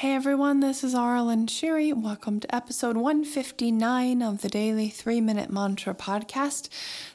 Hey 0.00 0.14
everyone, 0.14 0.60
this 0.60 0.82
is 0.82 0.94
Aaralyn 0.94 1.44
Shiri. 1.44 1.92
Welcome 1.92 2.40
to 2.40 2.54
episode 2.54 2.96
159 2.96 4.22
of 4.22 4.40
the 4.40 4.48
Daily 4.48 4.88
3 4.88 5.20
Minute 5.20 5.50
Mantra 5.50 5.94
Podcast. 5.94 6.70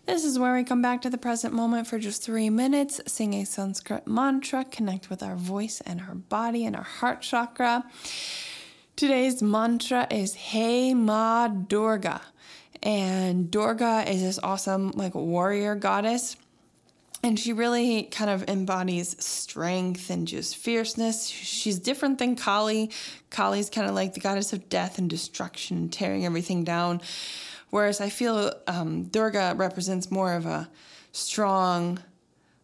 This 0.05 0.23
is 0.23 0.37
where 0.37 0.53
we 0.53 0.63
come 0.63 0.83
back 0.83 1.01
to 1.01 1.09
the 1.09 1.17
present 1.17 1.51
moment 1.51 1.87
for 1.87 1.97
just 1.97 2.21
three 2.21 2.51
minutes, 2.51 3.01
sing 3.07 3.33
a 3.33 3.43
Sanskrit 3.43 4.05
mantra, 4.05 4.65
connect 4.65 5.09
with 5.09 5.23
our 5.23 5.35
voice 5.35 5.81
and 5.81 5.99
our 5.99 6.13
body 6.13 6.63
and 6.63 6.75
our 6.75 6.83
heart 6.83 7.23
chakra. 7.23 7.83
Today's 8.95 9.41
mantra 9.41 10.05
is 10.11 10.35
Hey 10.35 10.93
Ma 10.93 11.47
Durga. 11.47 12.21
And 12.83 13.49
Durga 13.49 14.03
is 14.07 14.21
this 14.21 14.37
awesome, 14.43 14.91
like, 14.91 15.15
warrior 15.15 15.73
goddess 15.73 16.37
and 17.23 17.39
she 17.39 17.53
really 17.53 18.03
kind 18.03 18.29
of 18.29 18.47
embodies 18.49 19.15
strength 19.23 20.09
and 20.09 20.27
just 20.27 20.57
fierceness. 20.57 21.27
She's 21.27 21.79
different 21.79 22.19
than 22.19 22.35
Kali. 22.35 22.91
Kali's 23.31 23.69
kind 23.69 23.87
of 23.87 23.95
like 23.95 24.13
the 24.13 24.19
goddess 24.19 24.53
of 24.53 24.69
death 24.69 24.97
and 24.97 25.09
destruction 25.09 25.77
and 25.77 25.93
tearing 25.93 26.25
everything 26.25 26.63
down. 26.63 27.01
Whereas 27.71 27.99
I 27.99 28.09
feel 28.09 28.53
um, 28.67 29.05
Durga 29.05 29.53
represents 29.55 30.11
more 30.11 30.33
of 30.33 30.45
a 30.45 30.69
strong 31.11 31.99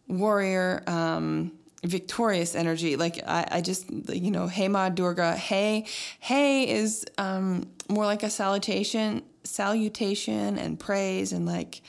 warrior, 0.06 0.82
um, 0.86 1.52
victorious 1.84 2.54
energy. 2.54 2.96
Like 2.96 3.20
I, 3.26 3.46
I, 3.50 3.60
just, 3.60 3.90
you 3.90 4.30
know, 4.30 4.46
Hey 4.46 4.68
Ma 4.68 4.88
Durga. 4.88 5.36
Hey, 5.36 5.86
hey 6.20 6.68
is 6.68 7.04
um, 7.18 7.68
more 7.88 8.06
like 8.06 8.22
a 8.22 8.30
salutation, 8.30 9.22
salutation 9.44 10.56
and 10.58 10.78
praise 10.78 11.32
and 11.32 11.46
like 11.46 11.82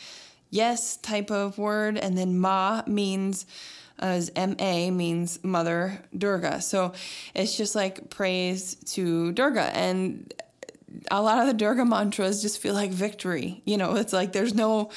yes 0.54 0.98
type 0.98 1.32
of 1.32 1.58
word, 1.58 1.98
and 1.98 2.18
then 2.18 2.40
ma 2.40 2.84
means 2.86 3.46
as 4.00 4.32
ma 4.36 4.92
means 4.92 5.44
mother 5.44 6.00
Durga. 6.16 6.62
So 6.62 6.94
it's 7.34 7.58
just 7.58 7.76
like 7.76 8.10
praise 8.10 8.76
to 8.94 9.32
Durga 9.32 9.76
and 9.76 10.34
a 11.10 11.22
lot 11.22 11.40
of 11.40 11.48
the 11.48 11.54
Durga 11.54 11.86
mantras 11.86 12.42
just 12.42 12.60
feel 12.60 12.74
like 12.74 12.92
victory. 12.92 13.62
You 13.66 13.78
know, 13.78 13.96
it's 13.96 14.14
like 14.14 14.32
there's 14.34 14.54
no 14.54 14.92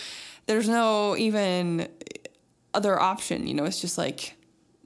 there's 0.46 0.68
no 0.68 1.16
even 1.16 1.88
other 2.74 3.00
option, 3.00 3.46
you 3.46 3.54
know, 3.54 3.64
it's 3.64 3.80
just 3.80 3.96
like 3.96 4.34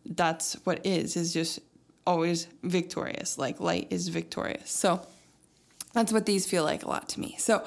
that's 0.05 0.55
what 0.65 0.87
is 0.87 1.17
is 1.17 1.33
just 1.33 1.59
always 2.07 2.47
victorious. 2.63 3.39
Like 3.39 3.59
light 3.61 3.89
is 3.91 4.09
victorious. 4.09 4.71
So 4.71 5.05
that's 5.93 6.13
what 6.13 6.27
these 6.27 6.47
feel 6.47 6.65
like 6.65 6.85
a 6.85 6.89
lot 6.89 7.09
to 7.11 7.21
me. 7.21 7.35
So, 7.39 7.65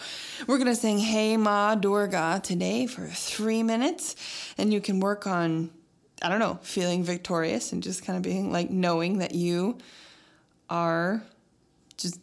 we're 0.48 0.58
going 0.58 0.68
to 0.68 0.76
sing 0.76 0.98
Hey 1.00 1.36
Ma 1.38 1.76
Durga 1.76 2.40
today 2.44 2.88
for 2.88 3.08
three 3.08 3.64
minutes, 3.64 4.16
and 4.58 4.74
you 4.74 4.80
can 4.80 5.00
work 5.00 5.28
on, 5.28 5.72
I 6.22 6.30
don't 6.30 6.40
know, 6.40 6.60
feeling 6.62 7.04
victorious 7.04 7.74
and 7.74 7.84
just 7.84 8.06
kind 8.06 8.16
of 8.16 8.24
being 8.24 8.52
like 8.52 8.70
knowing 8.70 9.18
that 9.20 9.36
you 9.36 9.78
are 10.70 11.22
just, 11.98 12.20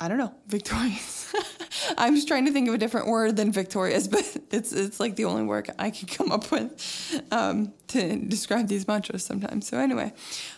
I 0.00 0.08
don't 0.08 0.18
know, 0.18 0.34
victorious. 0.48 1.32
I'm 1.98 2.14
just 2.14 2.28
trying 2.28 2.46
to 2.46 2.52
think 2.52 2.68
of 2.68 2.74
a 2.74 2.78
different 2.78 3.06
word 3.06 3.36
than 3.36 3.52
victorious, 3.52 4.08
but 4.08 4.36
it's 4.50 4.72
it's 4.72 5.00
like 5.00 5.16
the 5.16 5.24
only 5.24 5.44
word 5.44 5.70
I 5.78 5.90
can 5.90 6.08
come 6.08 6.32
up 6.32 6.50
with 6.50 7.22
um, 7.30 7.72
to 7.88 8.16
describe 8.16 8.68
these 8.68 8.86
mantras 8.86 9.24
sometimes. 9.24 9.68
So 9.68 9.78
anyway, 9.78 10.12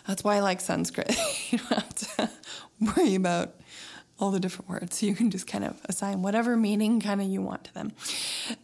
that's 0.07 0.23
why 0.23 0.35
I 0.35 0.39
like 0.39 0.61
Sanskrit. 0.61 1.09
you 1.51 1.59
don't 1.59 1.69
have 1.69 1.95
to 1.95 2.29
worry 2.79 3.15
about 3.15 3.55
all 4.19 4.31
the 4.31 4.39
different 4.39 4.69
words. 4.69 4.97
So 4.97 5.05
you 5.07 5.15
can 5.15 5.31
just 5.31 5.47
kind 5.47 5.63
of 5.63 5.79
assign 5.85 6.21
whatever 6.21 6.57
meaning 6.57 6.99
kind 6.99 7.21
of 7.21 7.27
you 7.27 7.41
want 7.41 7.63
to 7.65 7.73
them. 7.73 7.91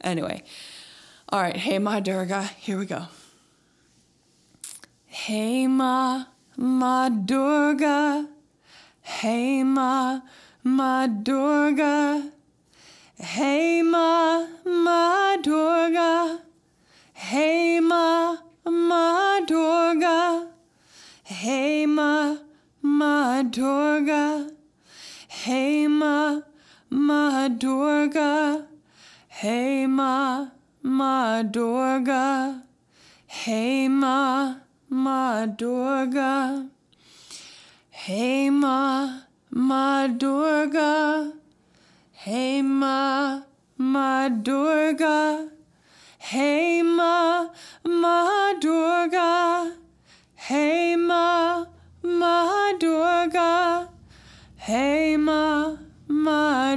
Anyway, 0.02 0.44
all 1.30 1.42
right, 1.42 1.56
hey 1.56 1.80
Ma 1.80 2.00
Durga, 2.00 2.44
here 2.44 2.78
we 2.78 2.86
go. 2.86 3.08
Hey 5.06 5.68
Ma, 5.68 6.26
Ma 6.58 7.10
Durga, 7.10 8.28
hey 9.02 9.64
Ma, 9.64 10.22
Ma 10.64 11.08
Durga, 11.08 12.32
hey 13.16 13.82
Ma, 13.82 14.48
Ma 14.66 15.38
Durga, 15.38 16.42
hey 17.14 17.80
Ma, 17.80 18.38
Ma 18.66 19.40
Durga, 19.46 20.50
hey 21.24 21.86
Ma, 21.86 22.38
Ma 22.82 23.44
Durga. 23.44 24.50
Hey 25.46 25.88
Ma, 25.88 26.40
Ma 26.90 27.50
Durga. 27.50 28.66
Hey 29.28 29.86
Ma, 29.88 30.48
Ma 30.82 31.44
Durga. 31.44 32.64
Hey 33.28 33.90
Ma, 33.90 34.56
Ma 34.88 35.46
Durga. 35.46 36.70
Hey 37.90 38.50
Ma, 38.52 39.24
Ma 39.50 40.08
Durga. 40.08 41.34
Hey 42.14 42.62
Ma, 42.62 43.44
Ma 43.76 44.30
Durga. 44.30 45.50
Hey 46.20 46.82
Ma, 46.84 47.50
Ma 47.84 48.54
Durga. 48.62 49.23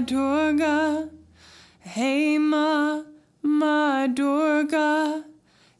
Durga. 0.06 1.10
Hey 1.80 2.38
Ma, 2.38 3.02
Ma 3.42 4.06
Durga. 4.06 5.24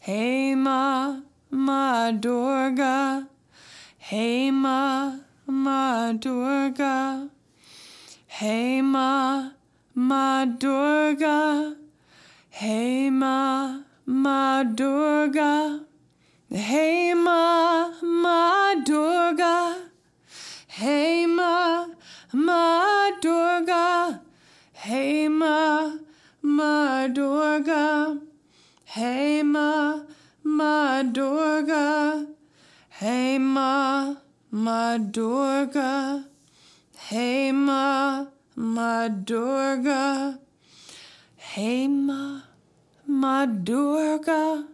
Hey 0.01 0.57
Ma, 0.57 1.21
Ma 1.51 2.11
Durga. 2.11 3.29
Hey 3.99 4.51
Ma, 4.51 5.21
Ma 5.47 6.13
Durga. 6.13 7.29
Hey 8.27 8.83
Ma, 8.83 9.53
Ma 9.95 10.45
Durga. 10.45 11.77
Hey 12.51 13.11
Ma, 13.11 13.85
Ma 14.07 14.65
Durga. 14.65 15.87
Hey 16.51 17.06
Ma 27.07 27.13
Durga, 27.13 28.19
Hey 28.85 29.43
Ma, 29.45 30.03
Ma 30.43 31.05
Durga, 31.05 32.27
Hey 33.01 33.39
Ma, 33.39 34.17
Ma 34.51 34.99
Durga, 34.99 36.25
Hey 37.09 37.53
Ma, 37.53 38.27
Ma 38.57 39.09
Durga, 39.09 40.41
Hey 41.37 41.87
Ma, 41.87 42.43
Ma 43.07 43.47
Durga, 43.47 44.67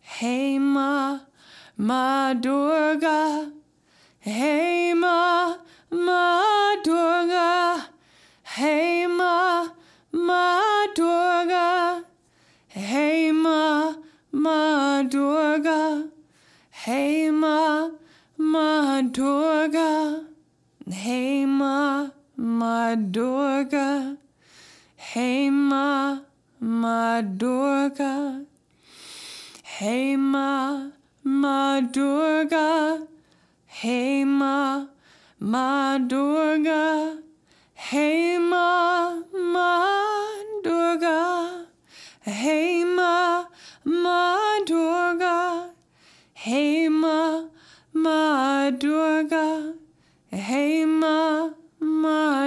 Hey 0.00 0.58
Ma, 0.60 1.18
Ma 1.76 2.34
Durga, 2.34 3.50
Hey 4.20 4.94
Ma, 4.94 5.56
Ma 5.90 6.76
Durga, 6.84 7.88
Hey 8.44 9.07
Hey 12.70 13.32
Ma, 13.32 13.94
Ma 14.30 15.02
Durga, 15.02 16.10
Hey 16.70 17.30
Ma, 17.30 17.88
Ma 18.36 19.00
Durga, 19.00 20.26
Hey 20.86 21.46
Ma, 21.46 22.10
Ma 22.36 22.94
Durga, 22.94 24.18
Hey 24.96 25.48
Ma, 25.48 26.20
Ma 26.60 27.22
Durga, 27.22 28.44
Hey 29.64 30.16
Ma, 30.16 30.90
Ma 31.24 31.80
Durga, 31.80 33.06
Hey 33.64 34.24
Ma, 34.24 34.86
Ma 35.40 35.98
Durga, 35.98 37.16
Hey 37.74 38.36
Ma, 38.36 39.22
Ma 39.32 40.07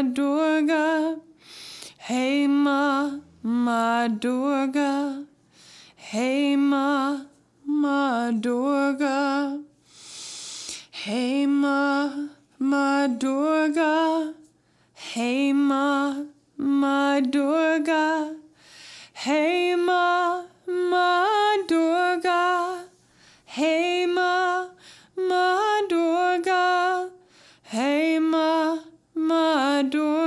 Ma 0.01 0.07
Durga, 0.07 1.21
Hey 1.99 2.47
Ma, 2.47 3.19
Ma 3.43 4.07
Durga, 4.07 5.27
Hey 5.95 6.55
Ma, 6.55 7.27
Ma 7.67 8.31
Durga. 8.31 9.59
Hey 10.91 11.45
Ma, 11.45 12.29
Ma 12.57 13.07
Durga. 13.09 14.33
Hey 14.95 15.53
Ma, 15.53 16.25
Ma 16.57 17.19
Durga. 17.21 18.35
Hey 19.13 19.75
Ma 19.75 20.20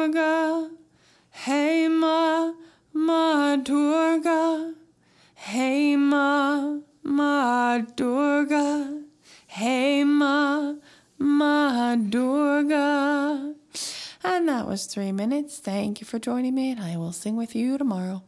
Durga, 0.05 0.69
hey 1.31 1.89
ma, 1.89 2.53
ma 2.93 3.57
Durga, 3.57 4.75
hey 5.35 5.97
ma, 5.97 6.81
ma 7.03 7.79
Durga, 7.79 9.01
hey 9.47 10.05
ma, 10.05 10.75
ma 11.19 11.97
Durga. 11.97 13.55
And 14.23 14.47
that 14.47 14.67
was 14.67 14.85
three 14.85 15.11
minutes. 15.11 15.59
Thank 15.59 16.03
you 16.03 16.07
for 16.07 16.19
joining 16.19 16.55
me, 16.55 16.71
and 16.71 16.81
I 16.83 16.99
will 16.99 17.13
sing 17.13 17.37
with 17.37 17.57
you 17.57 17.79
tomorrow. 17.79 18.25